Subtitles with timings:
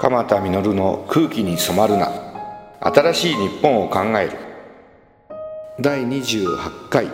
[0.00, 2.10] 鎌田実の空気に染まるな。
[2.80, 4.38] 新しい日本を考える。
[5.78, 7.04] 第28回。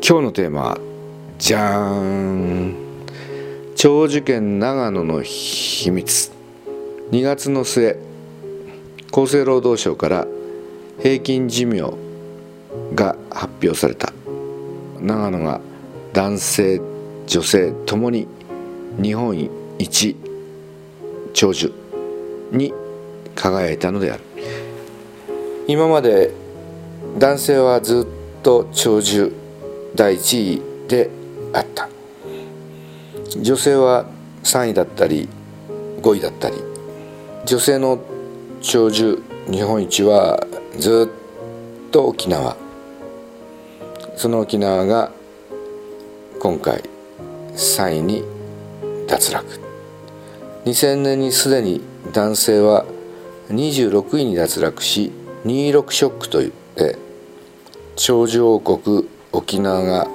[0.00, 0.78] 今日のテーマは
[1.38, 2.76] じゃーん
[3.74, 6.30] 長寿県長野の秘密。
[7.10, 7.98] 2月の末
[9.10, 10.28] 厚生労働省から
[11.02, 12.13] 平均寿命
[12.94, 14.12] が発表された。
[15.00, 15.60] 長野が
[16.12, 16.80] 男性
[17.26, 18.28] 女性ともに
[19.02, 20.16] 日本一
[21.32, 21.72] 長寿
[22.52, 22.72] に
[23.34, 24.22] 輝いたのである。
[25.66, 26.30] 今まで
[27.18, 29.32] 男性はずっと長寿
[29.94, 31.10] 第一位で
[31.52, 31.88] あった。
[33.40, 34.06] 女性は
[34.44, 35.28] 3位だったり
[36.02, 36.56] 5位だったり。
[37.46, 37.98] 女性の
[38.60, 40.46] 長寿日本一は
[40.78, 41.10] ず
[41.88, 42.63] っと沖縄。
[44.24, 45.12] その沖縄が
[46.40, 46.82] 今回
[47.52, 48.24] 3位に
[49.06, 49.60] 脱落。
[50.64, 51.82] 2000年にすでに
[52.14, 52.86] 男性は
[53.50, 55.12] 26位に脱落し
[55.44, 56.96] 26ショックといって
[57.96, 60.08] 長寿王国沖縄が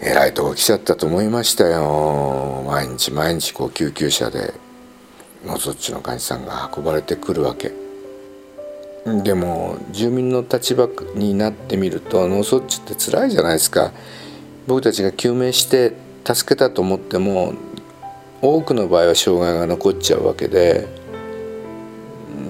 [0.00, 2.64] えらいとこ来ちゃったと思いましたよ。
[2.66, 4.54] 毎日毎日こう救急車で
[5.44, 7.72] 脳卒中の患者さんが運ばれてくるわけ。
[9.22, 13.92] でも住民の立場になってみると脳卒中って辛いじゃないですか。
[14.66, 17.54] 僕たちが救命して助けたと思っても
[18.42, 20.88] 多くの場合は障害が残っちゃうわけで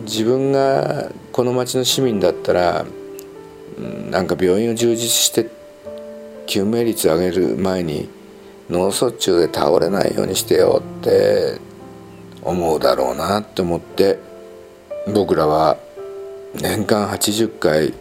[0.05, 2.87] 自分がこの町の市民だったら
[4.11, 5.51] なんか病院を充実して
[6.47, 8.09] 救命率を上げる前に
[8.71, 11.61] 脳卒中で倒れないようにしてよって
[12.43, 14.19] 思うだろうなって思って
[15.13, 15.77] 僕らは
[16.55, 17.93] 年間80回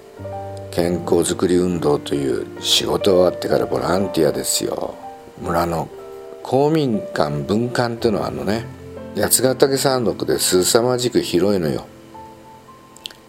[0.71, 5.04] 健康づくり運動という仕事終わってからボランティアですよ。
[5.41, 5.89] 村の
[6.43, 8.65] 公民館文館っていうのはあのね
[9.17, 11.87] 八ヶ岳山麓ですさまじく広いのよ。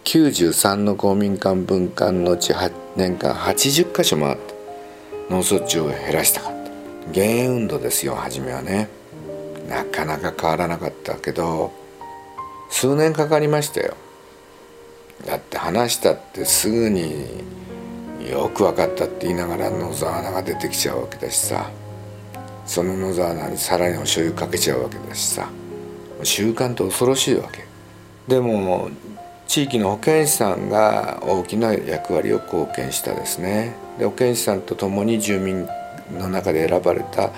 [0.03, 2.53] 93の公民館文館のうち
[2.95, 4.53] 年間80箇所回って
[5.29, 6.51] 脳卒中を減らしたかっ
[7.05, 7.11] た。
[7.11, 8.89] 減塩運動ですよ初めはね。
[9.67, 11.73] なかなか変わらなかったけど
[12.69, 13.95] 数年かかりましたよ。
[15.25, 17.43] だって話したってすぐに
[18.29, 21.69] よく分かったって言いながら野沢菜が出てきちゃうわけだしさ。
[22.67, 25.49] その野沢菜にさらにお醤油かけちゃうわけだしさ。
[26.23, 27.65] 習慣って恐ろしいわけ。
[28.27, 28.89] でも
[29.47, 33.75] 地域の保健師さんが大きな役割を貢献したですね。
[33.97, 35.67] で保健師さんと共に住民
[36.11, 37.31] の中で選ばれた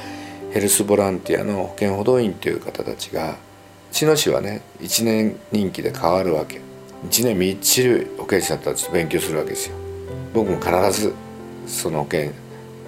[0.51, 3.35] ヘルスボランティアの保健補導員という方たちが
[3.91, 6.61] 茅野市はね1年任期で変わるわけ。
[7.07, 9.75] 1年みっちり保健師さんたちと勉強するわけですよ。
[10.33, 11.13] 僕も必ず
[11.67, 12.33] その保健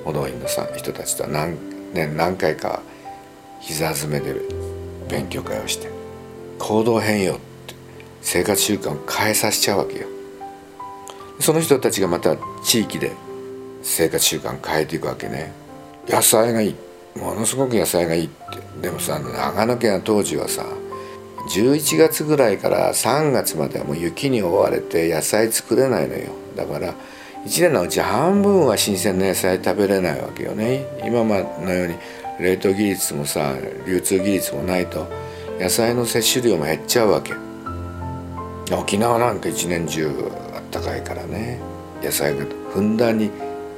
[0.03, 2.81] 補導員のさ人たちとは何年何回か
[3.59, 4.35] 膝詰めで
[5.09, 5.89] 勉強会をして
[6.59, 7.75] 行動変容って
[8.21, 10.07] 生活習慣を変えさせちゃうわけよ。
[11.39, 13.11] その人たちがまた地域で
[13.81, 15.51] 生活習慣変えていくわけね。
[16.07, 16.75] 野菜がいい。
[17.15, 18.81] ものすごく野菜がいいって。
[18.81, 20.65] でもさ長野県は当時はさ
[21.49, 26.29] 11月ぐらいから3月まではもう雪に覆われて野菜作れないのよ。
[26.55, 26.93] だから
[27.45, 30.85] 1年のうち半分は新鮮な野菜食べれないわけよね。
[31.03, 31.95] 今のように
[32.39, 33.55] 冷凍技術もさ
[33.87, 35.07] 流通技術もないと
[35.59, 37.33] 野菜の摂取量も減っちゃうわけ。
[38.73, 40.07] 沖縄なんか一年中
[40.55, 41.59] あったかいからね。
[42.03, 43.31] 野菜がふんだんに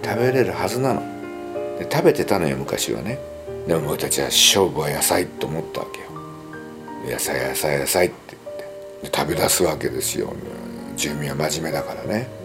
[0.04, 1.02] 食べれるはずなの。
[1.80, 3.18] で食べてたのよ昔はね。
[3.66, 7.14] でも僕たちは勝負は野菜と思ったわけよ。
[7.14, 9.18] 野菜野菜野菜って言って。
[9.18, 10.34] 食べ出すわけですよ。
[10.98, 12.43] 住民は真面目だからね。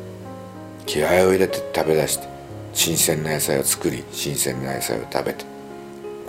[0.88, 2.26] 気合を入れて食べ出して
[2.72, 5.44] 新鮮な野菜を作り新鮮な野菜を食べて。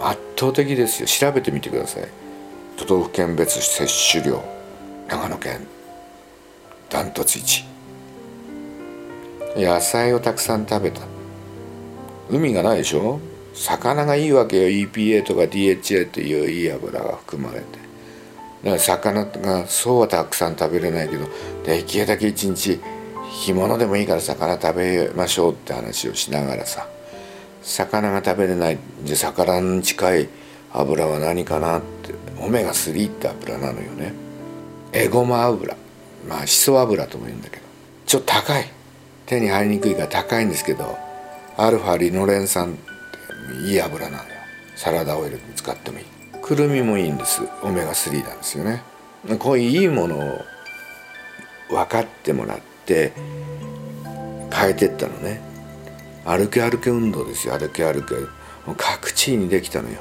[0.02, 1.08] 圧倒的ですよ。
[1.08, 2.08] 調べてみてください。
[2.78, 4.44] 都道府県別摂取量。
[5.08, 5.66] 長野県。
[6.90, 7.64] ダントツ1
[9.56, 11.02] 野菜をたくさん食べた。
[12.30, 13.20] 海がないでしょ？
[13.54, 14.68] 魚がいいわけよ。
[14.68, 17.66] EPA とか DHA といういい油が含まれて。
[18.64, 21.26] だから魚がそうはたくさん食べれないけど
[21.66, 22.80] できるだけ一日
[23.40, 26.88] 干物でもいいから魚食べましょうって話をしながらさ。
[27.62, 30.30] 魚が食べれないじゃ魚に近い
[30.74, 32.14] 油は何かなって。
[32.42, 34.14] オメガ3って油なのよね。
[34.92, 35.76] エゴマ油。
[36.28, 37.64] まあしそ油とも言うんだけど。
[38.06, 38.66] ちょっと高い。
[39.26, 40.98] 手に入りにくいから高いんですけど
[41.56, 44.30] アルファリノレン酸っていい油なのよ。
[44.76, 46.06] サラダオイルに使ってもいい。
[46.42, 47.42] くるみもいいんです。
[47.64, 48.82] オメガ3なんですよね。
[49.38, 50.42] こういういいものを
[51.70, 55.42] 分かってもらって変えてったのね。
[56.26, 57.58] 歩け歩け運動ですよ。
[57.58, 60.00] 歩け歩けもう各地にできたのよ。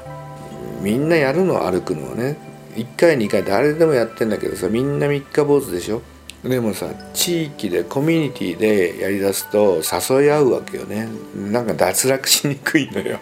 [0.81, 2.37] みんなやるの歩くのはね。
[2.75, 3.43] 1回2回。
[3.43, 6.01] 誰でもやってんだけどさみんな三日坊主でしょ。
[6.43, 11.07] でもさ地域でコミュニティでやりだすと誘い合うわけよね。
[11.35, 13.19] なんか脱落しにくいのよ。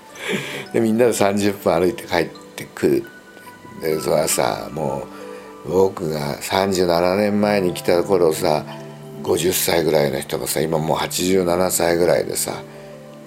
[0.73, 3.03] でみんなで30分歩いて帰ってくる。
[3.81, 5.07] でそれはさも
[5.65, 8.65] う僕が37年前に来た頃さ
[9.27, 12.63] 50歳ぐらいの人がさ今もう87歳ぐらいでさ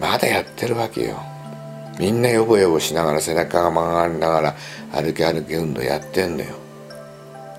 [0.01, 1.21] まだやってるわけよ。
[1.99, 4.57] みんなヨボヨボしながら背中が曲がりながら
[4.93, 6.55] 歩き歩き運動やってんのよ。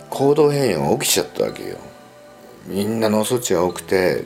[0.09, 1.77] 行動変容が起きちゃったわけよ。
[2.65, 4.23] みんな脳卒中が多くて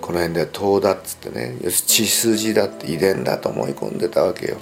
[0.00, 4.56] この辺では糖だっつってね要するに血筋だって遺伝だと思い込んでたわけよ。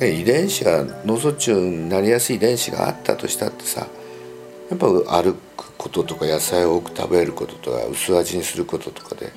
[0.00, 3.86] 遺伝子が脳卒中になりやすい遺伝子があったとしたってさ
[4.70, 9.32] やっぱ歩くこととか野菜を多く食べることとか薄味にすることとかで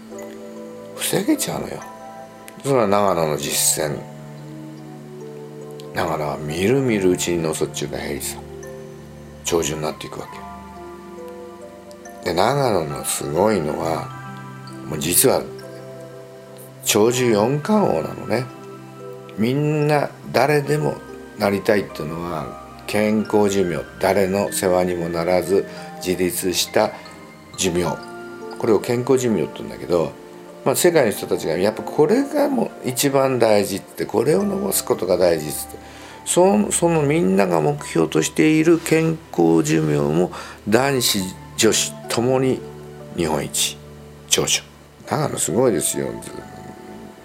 [0.95, 1.81] 防げちゃうのよ。
[2.63, 3.99] それは長野の実践。
[5.93, 8.37] 長野はみるみるうちに脳卒中が減りさ。
[9.43, 10.27] 長寿になっていくわ
[12.23, 12.29] け。
[12.29, 14.09] で長野のすごいのは
[14.89, 15.43] もう実は
[16.83, 18.45] 長寿四冠王なのね。
[19.37, 20.95] みんな誰でも
[21.37, 25.65] なりたいっていうのは健康寿命誰の世話にもならず
[26.05, 26.91] 自立した
[27.57, 27.97] 寿命。
[28.59, 30.11] これを健康寿命って言うんだけど、
[30.63, 35.95] まあ、世界の人たちがやっぱこれがもう一番大事ってこれを残すことが大事って。
[36.25, 40.31] そそのみんなが目標としている健康寿命も
[40.67, 41.19] 男子
[41.55, 42.59] 女子ともに
[43.15, 43.77] 日本一
[44.27, 44.61] 長寿
[45.07, 46.07] 長野すごいですよ。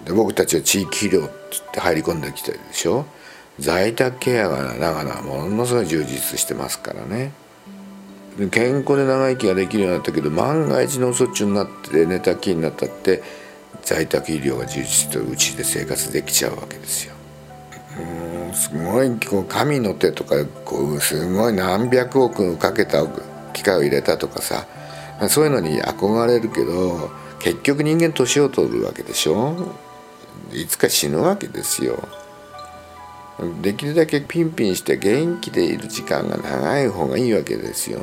[0.05, 1.31] で僕たちは地域医療っ
[1.73, 3.05] て入り込んできてるでしょ。
[3.59, 7.31] 在宅ケアが長野はものすごい充実してますからね。
[8.49, 13.21] 健康で長生きができるようになったけど万が一脳卒中になって寝たきりになったって
[13.83, 17.13] 在宅医療が充実してうちで生活できちゃうわけですよ。
[17.99, 23.05] うんすごいこう神の手とかこうすごい何百億かけた
[23.53, 24.67] 機械を入れたとかさ
[25.29, 29.75] そういうのに憧れるけど結局人間年を取るわけでしょ？
[30.53, 32.07] いつか死ぬわけですよ。
[33.61, 38.01] できるだけピンピンして元気でいる時間が長い方がいいわけですよ。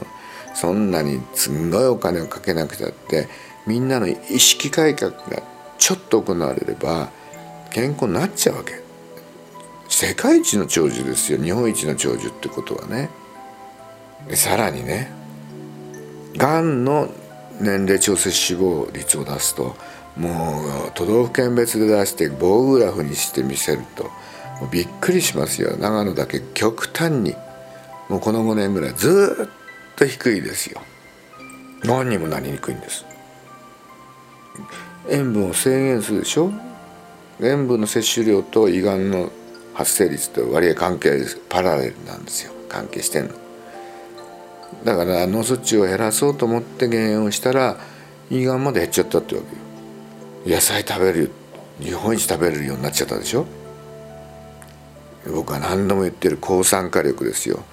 [0.61, 3.29] そんなにすんごいお金をかけなくたって
[3.67, 5.43] みんなの意識改革が
[5.79, 7.11] ちょっと行われれば
[7.71, 8.81] 健康になっちゃうわけ。
[9.89, 13.09] 世界一の長寿ですよ日本一の長寿ってことはね。
[14.35, 15.11] さらにね
[16.37, 17.09] がんの
[17.61, 19.77] 年齢調整死亡率を出すと
[20.17, 24.05] もう都道府県別で出して棒グラフにしてみせると。
[24.61, 27.37] もうびっくりしますよ長野だけ極端に
[28.09, 29.58] もうこの5年ぐらいずっ
[29.99, 30.81] と低いですよ。
[31.83, 33.05] 何にもなりにくいんです。
[35.11, 36.53] 塩分を制限するでしょ？
[37.41, 39.33] 塩分の摂取量と胃がんの
[39.75, 42.53] 発生率と割合関係ですパラレルなんですよ。
[42.69, 43.35] 関係してんの。
[44.85, 47.77] だから脳卒中を減らそうと思って減塩をしたら
[48.31, 49.43] 胃がんまで減っちゃったってわ
[50.45, 50.57] けよ。
[50.57, 51.33] 野菜食べる
[51.81, 53.47] 日本一食べれるようになっちゃったでしょ？
[55.33, 57.65] 僕は何度も言ってる抗酸化力ですよ。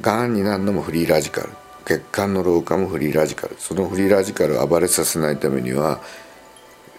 [0.00, 1.50] がんになるのもフリーラジカル。
[1.84, 3.56] 血管の老化もフリーラジカル。
[3.58, 6.00] そのフリーラジカルを暴れさせないためには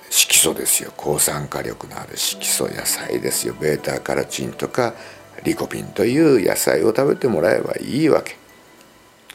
[0.09, 0.93] 色素ですよ。
[0.95, 3.55] 抗酸化力のある色素野菜ですよ。
[3.59, 4.93] ベータカラチンとか
[5.43, 8.37] リコピンという野菜を食べてもらえばいいわけ。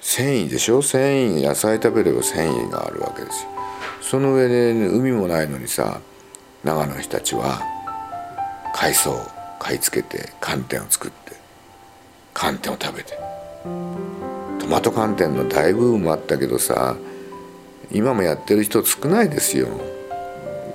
[0.01, 0.81] 繊維でしょ？
[0.83, 3.51] 繊維野菜食べれば繊維があるわけですよ。
[4.01, 6.01] その上で、ね、海もないのにさ
[6.65, 7.61] 長野の人たちは
[8.75, 9.27] 海藻を
[9.59, 11.33] 買い付けて寒天を作って
[12.33, 13.30] 寒天を食べて。
[13.63, 16.97] トマト寒天の大ブームあったけどさ
[17.91, 19.69] 今もやってる人少ないですよ。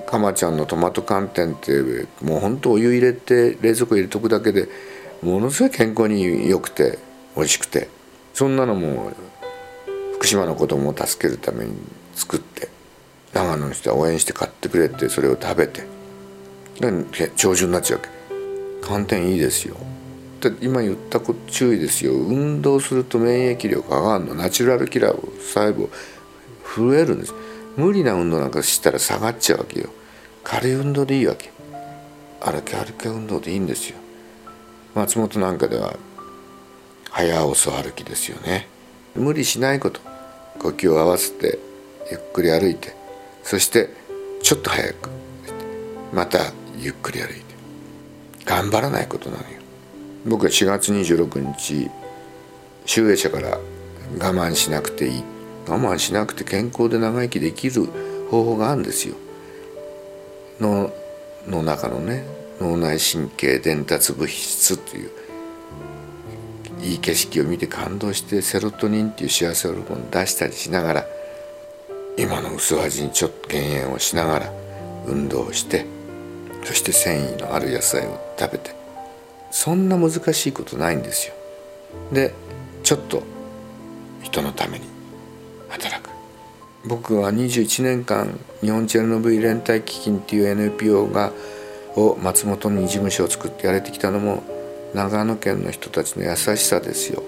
[0.06, 4.68] かまちゃんのトマト寒天ってもうほんとお湯入れて冷蔵庫入れとくだけで
[5.22, 7.00] ものすごい健康に良くて
[7.36, 7.89] 美味しくて。
[8.36, 9.13] そんなのも
[10.15, 11.72] 福島の子供を助けるために
[12.15, 12.68] 作って
[13.32, 15.84] 長野の人は応援して買ってくれてそれを食べて。
[17.38, 18.86] 長寿になっちゃうわけ。
[18.86, 19.77] 寒天いいですよ。
[20.42, 22.13] で今言ったこ注意ですよ。
[22.13, 24.36] 運動すると免疫力上がるの。
[24.36, 25.89] ナチュラルキラー細胞
[26.75, 27.34] 増えるんです。
[27.77, 29.89] 無理な運動なんかしたら下がっちゃうわけよ。
[30.44, 31.51] 軽い運動でいいわけ。
[32.39, 33.98] 歩き歩き運動でいいんですよ。
[34.94, 35.98] 松本なんかでは
[37.10, 38.68] 早遅歩きですよね。
[39.15, 40.00] 無理しないこと。
[40.60, 41.60] 呼吸を合わせて
[42.12, 42.96] ゆっくり歩いて。
[43.44, 43.89] そして
[44.42, 45.10] ちょっと早く。
[46.13, 46.39] また
[46.77, 47.44] ゆっくり歩いて。
[48.46, 49.64] 頑張らないことなのよ。
[50.25, 51.89] 僕は4月26日
[52.86, 53.60] 集英社から
[54.20, 55.24] 我慢しなくていい。
[55.67, 57.86] 我慢しなくて健康で長生きできる
[58.29, 59.15] 方法があるんですよ。
[60.60, 60.91] 脳
[61.48, 62.24] の中のね
[62.62, 65.12] 脳内神経伝達物質という
[66.82, 71.05] いい景色を見て感動してセロトニンっていう幸せホルモン出したりしながら
[72.17, 74.53] 今の薄味にちょっと減塩をしながら
[75.08, 75.86] 運動して
[76.63, 78.75] そして繊維のある野菜を食べて
[79.55, 81.33] そんな難しいことないんですよ。
[82.12, 82.33] で
[82.83, 83.24] ちょっと
[84.21, 84.85] 人のために
[85.69, 86.09] 働く。
[86.85, 91.31] 僕は21年間日本チェルノブイ連帯基金っていう NPO が
[91.95, 94.43] を松本に事務所を作ってやれてきたのも
[94.93, 97.24] 長野県の人たちの優しさですよ。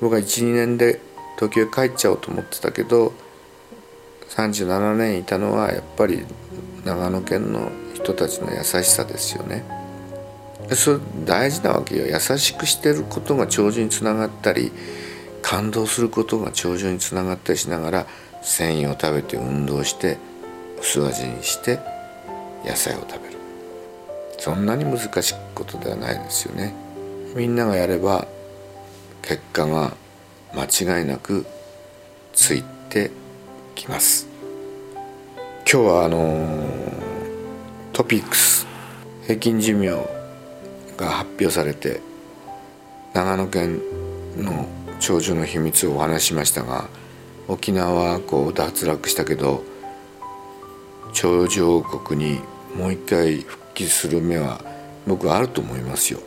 [0.00, 1.00] 僕は12年で
[1.34, 3.12] 東京へ帰っちゃおうと思ってたけど
[4.28, 6.24] 37年いたのはやっぱり
[6.84, 9.79] 長野県の人たちの優しさですよね。
[10.74, 12.06] それ大事なわけよ。
[12.06, 14.72] 優しくしてることが長寿につながったり
[15.42, 18.06] 感動することが長寿につながったりしながら
[18.42, 20.18] 繊維を食べて運動して
[20.80, 21.78] 薄味にして
[22.64, 23.36] 野菜を食べる。
[24.38, 26.74] そんなに難しいことではないですよね。
[27.34, 28.26] みんながやれば
[29.22, 29.92] 結果が
[30.54, 31.46] 間違いなく
[32.32, 33.10] ついて
[33.74, 34.28] きます。
[35.70, 36.64] 今日はあの
[37.92, 38.66] トピックス。
[39.26, 40.19] 平均寿命
[41.00, 42.00] が発表されて
[43.14, 43.80] 長野県
[44.36, 44.68] の
[45.00, 46.88] 長寿の秘密をお話ししましたが
[47.48, 49.64] 沖縄はこう脱落したけど
[51.12, 52.40] 長寿王国に
[52.76, 54.60] もう一回復帰する目は
[55.06, 56.20] 僕はあると思いますよ。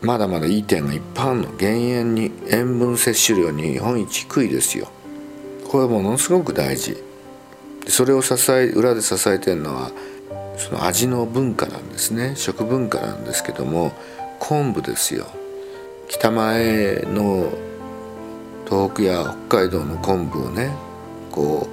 [0.00, 1.56] まだまだいい点がいっぱいあるの。
[1.56, 4.88] 減塩に塩分摂取量日本一低いですよ。
[5.68, 6.96] これはものすごく大事。
[7.86, 9.92] それを支え裏で支えてるのは
[10.56, 12.34] その味の文化なんですね。
[12.36, 13.92] 食文化なんですけども
[14.38, 15.26] 昆布ですよ。
[16.08, 17.52] 北前の
[18.66, 20.74] 東北や北海道の昆布をね
[21.30, 21.66] こ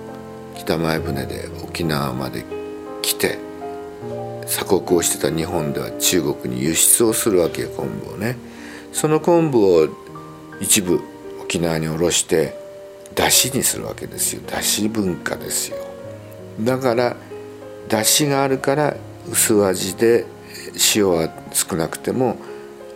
[0.56, 2.46] う北前船で沖縄まで
[3.02, 3.38] 来て
[4.46, 8.38] 鎖国をしてた日本では中国に輸出をするわけよ昆布をね。
[8.92, 9.88] その昆布を
[10.60, 11.00] 一部
[11.42, 12.58] 沖縄に下ろして
[13.16, 14.42] 出汁にするわけですよ。
[14.48, 15.78] 出汁文化ですよ。
[16.62, 17.16] だから
[17.90, 18.96] 出汁があるから
[19.30, 20.26] 薄味で
[20.96, 22.38] 塩は少なくても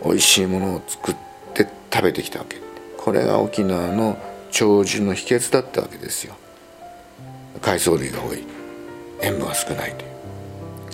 [0.04, 1.16] 美味しいものを作っ
[1.52, 2.58] て食べてきたわけ。
[2.96, 4.16] これが沖縄の
[4.50, 6.34] 長寿の秘訣だったわけですよ。
[7.60, 8.44] 海藻類が多い。
[9.20, 10.14] 塩分が少ないという。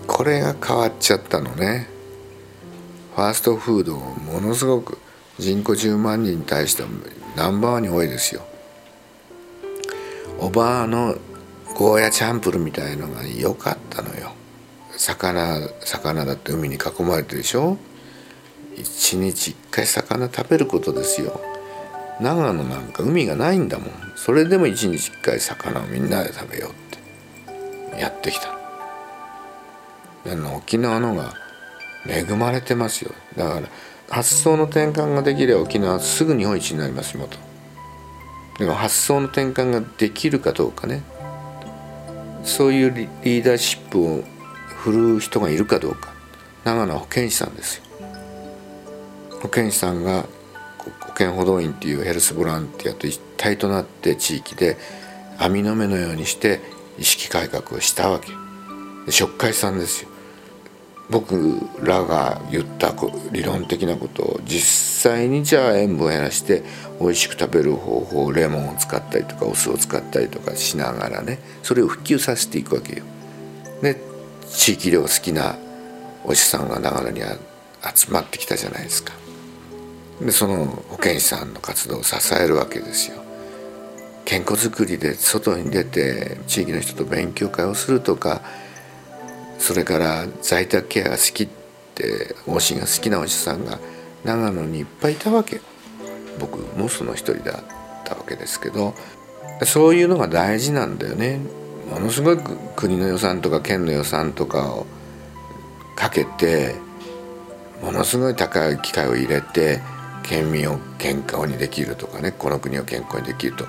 [0.07, 1.89] これが変わっちゃったのね。
[3.15, 4.99] ファーストフードものすごく
[5.39, 6.89] 人口10万人に対しては
[7.37, 8.43] ナンバーワンに多いですよ。
[10.39, 11.17] おばあの
[11.81, 14.33] ゴーヤチャンプルみたいのが良かったのよ。
[14.99, 17.79] 魚魚だって海に囲まれてるでしょ？
[18.77, 21.41] 一日一回魚食べることですよ。
[22.21, 23.89] 長野なんか海がないんだもん。
[24.15, 26.75] それでも一日一回魚をみんなで食べようっ
[27.95, 27.99] て。
[27.99, 28.55] やってきた。
[30.55, 31.33] 沖縄のが
[32.07, 33.13] 恵まれてますよ。
[33.39, 33.69] だから
[34.11, 37.39] 発想の転換ができれば沖縄はすぐ日本一になりますよと
[38.59, 41.03] でも発想の転換ができるかどうかね。
[42.43, 44.25] そういうリーダーシップを
[44.83, 46.13] 振るう人がいるかどうか。
[46.65, 47.85] 長野保健師さんですよ。
[49.43, 50.27] 保健師さんが
[51.01, 54.77] 保健補導員っていうヘルスボランティアと一体となって地域で
[55.39, 56.61] 網の目のようにして
[56.99, 58.33] 意識改革をしたわけ。
[59.11, 60.11] 食会さんですよ。
[61.11, 62.95] 僕らが言った
[63.33, 66.63] 理論的なことを実際にじゃあ塩分を減らして
[67.01, 73.05] 美味しく食べる方法レモンを使ったりとかお酢を使ったりとかしながらねそれを普及させていくわけよ。
[73.83, 73.97] で
[74.49, 75.57] 地域で好きな
[76.25, 77.23] お師さんが長野に
[77.95, 79.15] 集まってきたじゃないですか。
[80.21, 83.17] でその保健師さんの活動を支えるわけですよ。
[84.27, 88.43] 健康づくりで外に出て地域の人と勉強会をするとか
[89.59, 91.49] それから在宅ケアが好きっ
[91.95, 93.79] て往診が好きなおじさんが
[94.25, 95.61] 長野にいっぱいいたわけ
[96.41, 98.95] 僕もその一人だったわけですけど
[99.65, 101.41] そういうのが大事なんだよね。
[101.91, 102.39] ものすごい
[102.77, 104.87] 国の予算とか県の予算とかを
[105.97, 106.77] かけて
[107.83, 109.81] ものすごい高い機械を入れて
[110.23, 113.67] 県民を健康にできるとかねこの国を健康にできると。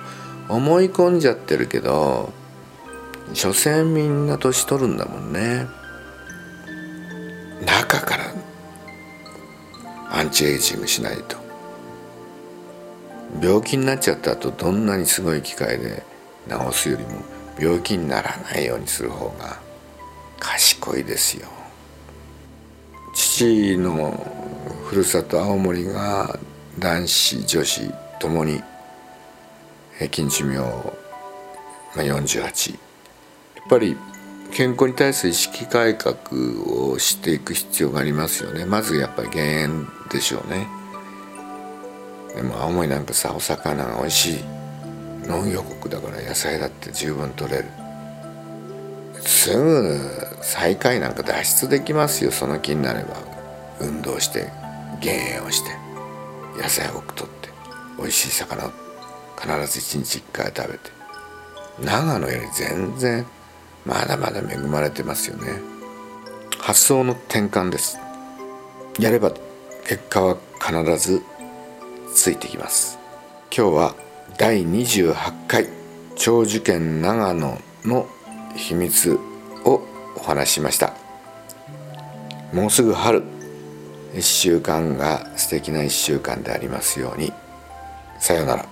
[0.48, 2.32] 思い込んじゃってるけど
[3.32, 5.66] 所詮みんな年取るんだもんね。
[7.64, 8.24] 中から
[10.10, 11.41] アンチエイジングしないと。
[13.40, 16.02] 病気になっちゃった後どんなにすごい機械で
[16.48, 17.22] 治すよりも
[17.58, 19.58] 病気にならないようにする方が
[20.38, 21.48] 賢いですよ。
[23.14, 24.26] 父の
[24.84, 26.38] ふるさと青森が
[26.78, 28.62] 男子女子ともに
[29.96, 30.64] 平均寿命、ま
[31.96, 32.78] あ、48や
[33.64, 33.96] っぱり
[34.52, 36.16] 健康に対する意識改革
[36.90, 38.66] をしていく必要がありますよね。
[38.66, 40.81] まずやっぱり減塩でしょうね。
[42.34, 44.44] でも青森なんかさお魚が美味しい。
[45.26, 47.64] 農業国だから野菜だって十分取れる。
[49.20, 49.98] すぐ
[50.40, 52.32] 最下位なんか脱出できますよ。
[52.32, 53.32] その気になれば。
[53.80, 54.48] 運動して
[55.00, 55.70] 減塩をして
[56.56, 57.48] 野菜を多く取って
[57.98, 58.70] 美味しい魚を
[59.40, 60.90] 必ず一日一回食べて。
[61.80, 63.26] 長野より全然
[63.84, 65.60] まだまだ恵まれてますよね。
[66.58, 67.98] 発想の転換です。
[69.00, 69.32] やれば
[69.84, 71.22] 結果は必ず
[72.14, 72.98] ついてきます。
[73.56, 73.94] 今日は
[74.38, 75.68] 第28回
[76.16, 78.06] 長寿県長野の
[78.54, 79.18] 秘密
[79.64, 79.82] を
[80.16, 80.94] お話ししました。
[82.52, 83.22] もうすぐ春
[84.14, 87.32] 1週間が素敵な1週間でありますように。
[88.18, 88.71] さようなら。